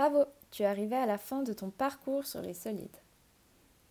Bravo, 0.00 0.24
tu 0.50 0.62
es 0.62 0.64
arrivé 0.64 0.96
à 0.96 1.04
la 1.04 1.18
fin 1.18 1.42
de 1.42 1.52
ton 1.52 1.68
parcours 1.68 2.24
sur 2.24 2.40
les 2.40 2.54
solides. 2.54 2.96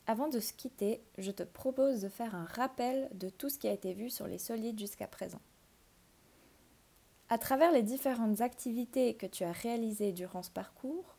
Avant 0.07 0.27
de 0.27 0.39
se 0.39 0.53
quitter, 0.53 1.03
je 1.19 1.29
te 1.29 1.43
propose 1.43 2.01
de 2.01 2.09
faire 2.09 2.33
un 2.33 2.45
rappel 2.45 3.09
de 3.13 3.29
tout 3.29 3.47
ce 3.47 3.59
qui 3.59 3.67
a 3.67 3.73
été 3.73 3.93
vu 3.93 4.09
sur 4.09 4.25
les 4.25 4.39
solides 4.39 4.79
jusqu'à 4.79 5.05
présent. 5.05 5.39
À 7.29 7.37
travers 7.37 7.71
les 7.71 7.83
différentes 7.83 8.41
activités 8.41 9.13
que 9.13 9.27
tu 9.27 9.43
as 9.43 9.51
réalisées 9.51 10.11
durant 10.11 10.41
ce 10.41 10.49
parcours, 10.49 11.15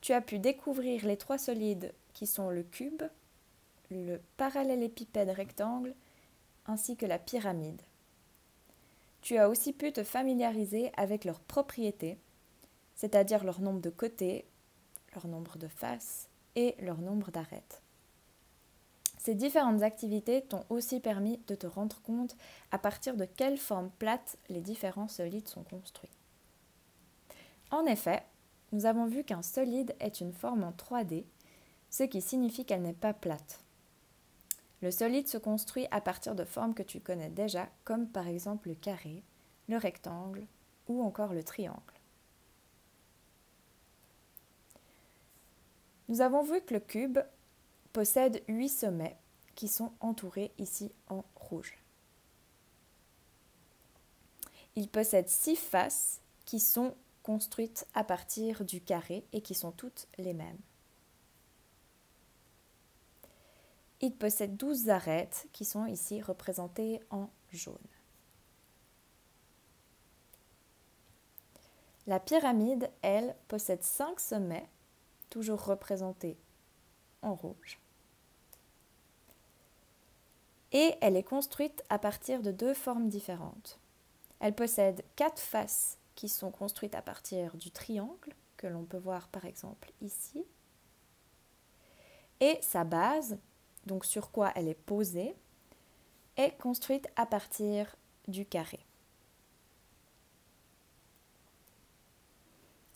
tu 0.00 0.12
as 0.12 0.20
pu 0.20 0.40
découvrir 0.40 1.06
les 1.06 1.16
trois 1.16 1.38
solides 1.38 1.94
qui 2.12 2.26
sont 2.26 2.50
le 2.50 2.64
cube, 2.64 3.04
le 3.92 4.16
parallélépipède 4.36 5.30
rectangle 5.30 5.94
ainsi 6.66 6.96
que 6.96 7.06
la 7.06 7.20
pyramide. 7.20 7.80
Tu 9.22 9.38
as 9.38 9.48
aussi 9.48 9.72
pu 9.72 9.92
te 9.92 10.02
familiariser 10.02 10.90
avec 10.96 11.24
leurs 11.24 11.38
propriétés, 11.38 12.18
c'est-à-dire 13.00 13.44
leur 13.44 13.62
nombre 13.62 13.80
de 13.80 13.88
côtés, 13.88 14.44
leur 15.14 15.26
nombre 15.26 15.56
de 15.56 15.68
faces 15.68 16.28
et 16.54 16.76
leur 16.80 16.98
nombre 16.98 17.30
d'arêtes. 17.30 17.80
Ces 19.16 19.34
différentes 19.34 19.82
activités 19.82 20.42
t'ont 20.42 20.66
aussi 20.68 21.00
permis 21.00 21.38
de 21.46 21.54
te 21.54 21.66
rendre 21.66 22.02
compte 22.02 22.36
à 22.70 22.78
partir 22.78 23.16
de 23.16 23.24
quelle 23.24 23.56
forme 23.56 23.88
plate 23.98 24.36
les 24.50 24.60
différents 24.60 25.08
solides 25.08 25.48
sont 25.48 25.62
construits. 25.62 26.10
En 27.70 27.86
effet, 27.86 28.22
nous 28.72 28.84
avons 28.84 29.06
vu 29.06 29.24
qu'un 29.24 29.42
solide 29.42 29.96
est 29.98 30.20
une 30.20 30.34
forme 30.34 30.62
en 30.62 30.72
3D, 30.72 31.24
ce 31.88 32.02
qui 32.02 32.20
signifie 32.20 32.66
qu'elle 32.66 32.82
n'est 32.82 32.92
pas 32.92 33.14
plate. 33.14 33.64
Le 34.82 34.90
solide 34.90 35.26
se 35.26 35.38
construit 35.38 35.86
à 35.90 36.02
partir 36.02 36.34
de 36.34 36.44
formes 36.44 36.74
que 36.74 36.82
tu 36.82 37.00
connais 37.00 37.30
déjà, 37.30 37.70
comme 37.84 38.08
par 38.08 38.28
exemple 38.28 38.68
le 38.68 38.74
carré, 38.74 39.22
le 39.70 39.78
rectangle 39.78 40.44
ou 40.86 41.02
encore 41.02 41.32
le 41.32 41.42
triangle. 41.42 41.99
Nous 46.10 46.22
avons 46.22 46.42
vu 46.42 46.60
que 46.60 46.74
le 46.74 46.80
cube 46.80 47.20
possède 47.92 48.42
huit 48.48 48.68
sommets 48.68 49.16
qui 49.54 49.68
sont 49.68 49.92
entourés 50.00 50.52
ici 50.58 50.90
en 51.08 51.24
rouge. 51.36 51.78
Il 54.74 54.88
possède 54.88 55.28
six 55.28 55.54
faces 55.54 56.20
qui 56.46 56.58
sont 56.58 56.96
construites 57.22 57.86
à 57.94 58.02
partir 58.02 58.64
du 58.64 58.80
carré 58.80 59.24
et 59.32 59.40
qui 59.40 59.54
sont 59.54 59.70
toutes 59.70 60.08
les 60.18 60.34
mêmes. 60.34 60.58
Il 64.00 64.16
possède 64.16 64.56
12 64.56 64.88
arêtes 64.88 65.46
qui 65.52 65.64
sont 65.64 65.86
ici 65.86 66.20
représentées 66.22 67.00
en 67.10 67.30
jaune. 67.52 67.78
La 72.08 72.18
pyramide, 72.18 72.90
elle, 73.02 73.36
possède 73.46 73.84
5 73.84 74.18
sommets, 74.18 74.68
toujours 75.30 75.64
représentés 75.64 76.36
en 77.22 77.34
rouge. 77.34 77.80
Et 80.72 80.94
elle 81.00 81.16
est 81.16 81.24
construite 81.24 81.82
à 81.88 81.98
partir 81.98 82.42
de 82.42 82.52
deux 82.52 82.74
formes 82.74 83.08
différentes. 83.08 83.80
Elle 84.38 84.54
possède 84.54 85.04
quatre 85.16 85.40
faces 85.40 85.98
qui 86.14 86.28
sont 86.28 86.50
construites 86.50 86.94
à 86.94 87.02
partir 87.02 87.56
du 87.56 87.70
triangle, 87.70 88.34
que 88.56 88.66
l'on 88.66 88.84
peut 88.84 88.98
voir 88.98 89.28
par 89.28 89.46
exemple 89.46 89.92
ici. 90.00 90.44
Et 92.40 92.58
sa 92.62 92.84
base, 92.84 93.38
donc 93.86 94.04
sur 94.04 94.30
quoi 94.30 94.52
elle 94.54 94.68
est 94.68 94.74
posée, 94.74 95.34
est 96.36 96.56
construite 96.58 97.08
à 97.16 97.26
partir 97.26 97.96
du 98.28 98.46
carré. 98.46 98.80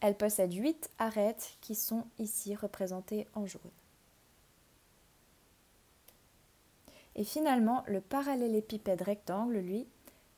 Elle 0.05 0.19
possède 0.19 0.53
huit 0.53 0.91
arêtes 0.99 1.57
qui 1.63 1.75
sont 1.75 2.07
ici 2.19 2.55
représentées 2.55 3.27
en 3.33 3.47
jaune. 3.47 3.63
Et 7.15 7.25
finalement, 7.25 7.83
le 7.87 8.03
parallélépipède 8.03 9.01
rectangle, 9.01 9.57
lui, 9.57 9.89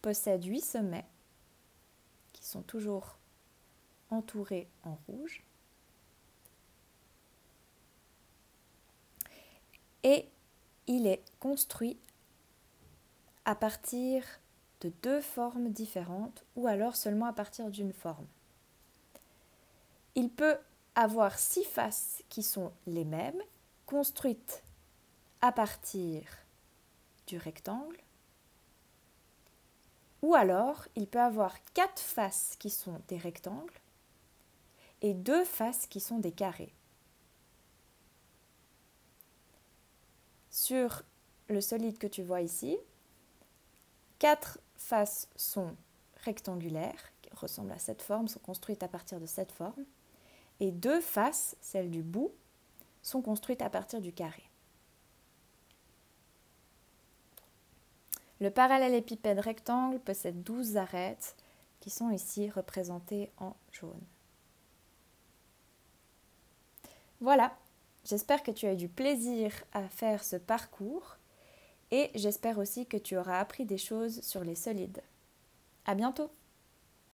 possède 0.03 0.45
huit 0.45 0.61
sommets 0.61 1.09
qui 2.33 2.47
sont 2.47 2.63
toujours 2.63 3.19
entourés 4.11 4.69
en 4.85 4.97
rouge. 5.09 5.43
Et 10.05 10.29
il 10.87 11.09
est 11.09 11.25
construit 11.41 11.99
à 13.45 13.57
partir 13.57 14.23
de 14.83 14.93
deux 15.03 15.21
formes 15.21 15.71
différentes 15.71 16.45
ou 16.55 16.69
alors 16.69 16.95
seulement 16.95 17.27
à 17.27 17.33
partir 17.33 17.69
d'une 17.69 17.93
forme. 17.93 18.29
Il 20.17 20.31
peut 20.31 20.59
avoir 20.95 21.39
six 21.39 21.63
faces 21.63 22.25
qui 22.31 22.43
sont 22.43 22.73
les 22.87 23.05
mêmes, 23.05 23.41
construites 23.85 24.63
à 25.43 25.53
partir 25.53 26.23
du 27.27 27.37
rectangle, 27.37 28.01
ou 30.23 30.35
alors 30.35 30.89
il 30.97 31.07
peut 31.07 31.21
avoir 31.21 31.55
quatre 31.75 32.01
faces 32.01 32.57
qui 32.59 32.71
sont 32.71 33.01
des 33.09 33.19
rectangles 33.19 33.79
et 35.03 35.13
deux 35.13 35.45
faces 35.45 35.87
qui 35.87 36.01
sont 36.01 36.19
des 36.19 36.33
carrés. 36.33 36.75
Sur 40.51 41.03
le 41.49 41.61
solide 41.61 41.99
que 41.99 42.07
tu 42.07 42.23
vois 42.23 42.41
ici, 42.41 42.79
quatre 44.19 44.59
faces 44.77 45.29
sont 45.37 45.77
rectangulaires, 46.25 47.13
qui 47.21 47.29
ressemblent 47.35 47.73
à 47.73 47.79
cette 47.79 48.01
forme, 48.01 48.29
sont 48.29 48.41
construites 48.41 48.83
à 48.83 48.89
partir 48.89 49.21
de 49.21 49.27
cette 49.27 49.53
forme, 49.53 49.85
et 50.61 50.73
deux 50.73 51.01
faces, 51.01 51.57
celles 51.61 51.91
du 51.91 52.03
bout, 52.03 52.33
sont 53.03 53.23
construites 53.23 53.63
à 53.63 53.71
partir 53.71 54.01
du 54.01 54.13
carré. 54.13 54.43
Le 58.41 58.51
parallélépipède 58.51 59.39
rectangle 59.39 59.99
possède 59.99 60.43
12 60.43 60.77
arêtes 60.77 61.37
qui 61.81 61.91
sont 61.91 62.11
ici 62.11 62.51
représentées 62.51 63.31
en 63.39 63.55
jaune. 63.71 64.03
Voilà, 67.21 67.57
J'espère 68.09 68.45
que 68.45 68.53
tu 68.53 68.67
as 68.67 68.75
eu 68.75 68.77
du 68.77 68.89
plaisir 68.89 69.53
à 69.73 69.83
faire 69.89 70.23
ce 70.23 70.37
parcours 70.37 71.17
et 71.91 72.13
j'espère 72.15 72.59
aussi 72.59 72.87
que 72.87 72.97
tu 72.97 73.17
auras 73.17 73.41
appris 73.41 73.65
des 73.65 73.79
choses 73.79 74.21
sur 74.21 74.45
les 74.45 74.55
solides. 74.55 75.03
À 75.87 75.97
bientôt! 75.97 76.31